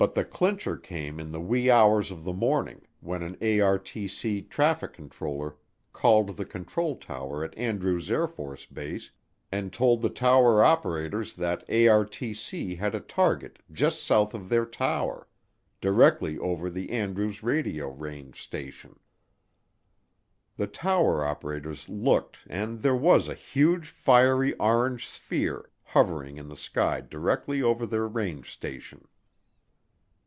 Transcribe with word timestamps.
But 0.00 0.14
the 0.14 0.24
clincher 0.24 0.76
came 0.76 1.18
in 1.18 1.32
the 1.32 1.40
wee 1.40 1.72
hours 1.72 2.12
of 2.12 2.22
the 2.22 2.32
morning, 2.32 2.86
when 3.00 3.20
an 3.24 3.34
ARTC 3.38 4.48
traffic 4.48 4.92
controller 4.92 5.56
called 5.92 6.36
the 6.36 6.44
control 6.44 6.94
tower 6.94 7.42
at 7.42 7.52
Andrews 7.58 8.08
AFB 8.08 9.10
and 9.50 9.72
told 9.72 10.00
the 10.00 10.08
tower 10.08 10.62
operators 10.62 11.34
that 11.34 11.66
ARTC 11.66 12.78
had 12.78 12.94
a 12.94 13.00
target 13.00 13.58
just 13.72 14.04
south 14.04 14.34
of 14.34 14.48
their 14.48 14.64
tower, 14.64 15.26
directly 15.80 16.38
over 16.38 16.70
the 16.70 16.90
Andrews 16.92 17.42
Radio 17.42 17.88
range 17.88 18.40
station. 18.40 19.00
The 20.56 20.68
tower 20.68 21.26
operators 21.26 21.88
looked 21.88 22.36
and 22.46 22.82
there 22.82 22.94
was 22.94 23.28
a 23.28 23.34
"huge 23.34 23.88
fiery 23.88 24.54
orange 24.60 25.08
sphere" 25.08 25.70
hovering 25.82 26.36
in 26.36 26.46
the 26.48 26.56
sky 26.56 27.00
directly 27.00 27.60
over 27.64 27.84
their 27.84 28.06
range 28.06 28.52
station. 28.52 29.08